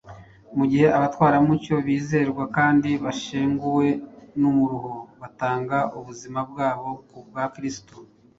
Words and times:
Mu 0.57 0.63
gihe 0.71 0.87
abatwaramucyo 0.97 1.75
bizerwa 1.87 2.43
kandi 2.57 2.89
bashenguwe 3.03 3.87
n’umuruho 4.39 4.93
batanga 5.21 5.77
ubuzima 5.97 6.39
bwabo 6.49 6.89
kubwa 7.09 7.43
Kristo 7.55 7.95